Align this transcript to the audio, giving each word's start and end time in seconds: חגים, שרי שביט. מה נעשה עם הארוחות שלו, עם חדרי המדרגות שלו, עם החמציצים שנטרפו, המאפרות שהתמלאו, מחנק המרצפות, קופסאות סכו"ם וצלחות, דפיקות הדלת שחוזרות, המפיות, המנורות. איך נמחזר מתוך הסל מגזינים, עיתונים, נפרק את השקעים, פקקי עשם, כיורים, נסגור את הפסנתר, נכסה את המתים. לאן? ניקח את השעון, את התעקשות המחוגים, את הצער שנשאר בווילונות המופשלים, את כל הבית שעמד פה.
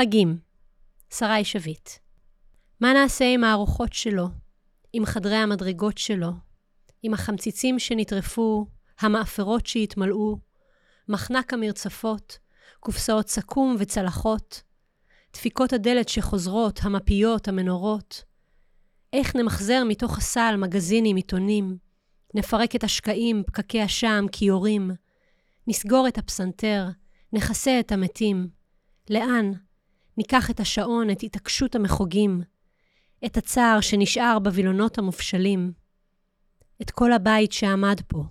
חגים, 0.00 0.38
שרי 1.14 1.44
שביט. 1.44 1.90
מה 2.80 2.92
נעשה 2.92 3.24
עם 3.34 3.44
הארוחות 3.44 3.92
שלו, 3.92 4.28
עם 4.92 5.04
חדרי 5.04 5.36
המדרגות 5.36 5.98
שלו, 5.98 6.30
עם 7.02 7.14
החמציצים 7.14 7.78
שנטרפו, 7.78 8.66
המאפרות 9.00 9.66
שהתמלאו, 9.66 10.38
מחנק 11.08 11.52
המרצפות, 11.52 12.38
קופסאות 12.80 13.28
סכו"ם 13.28 13.76
וצלחות, 13.78 14.62
דפיקות 15.32 15.72
הדלת 15.72 16.08
שחוזרות, 16.08 16.80
המפיות, 16.82 17.48
המנורות. 17.48 18.24
איך 19.12 19.36
נמחזר 19.36 19.82
מתוך 19.88 20.18
הסל 20.18 20.56
מגזינים, 20.58 21.16
עיתונים, 21.16 21.76
נפרק 22.34 22.76
את 22.76 22.84
השקעים, 22.84 23.42
פקקי 23.46 23.80
עשם, 23.80 24.24
כיורים, 24.32 24.90
נסגור 25.66 26.08
את 26.08 26.18
הפסנתר, 26.18 26.88
נכסה 27.32 27.80
את 27.80 27.92
המתים. 27.92 28.48
לאן? 29.10 29.52
ניקח 30.20 30.50
את 30.50 30.60
השעון, 30.60 31.10
את 31.10 31.22
התעקשות 31.22 31.74
המחוגים, 31.74 32.42
את 33.26 33.36
הצער 33.36 33.80
שנשאר 33.80 34.38
בווילונות 34.38 34.98
המופשלים, 34.98 35.72
את 36.82 36.90
כל 36.90 37.12
הבית 37.12 37.52
שעמד 37.52 38.00
פה. 38.08 38.24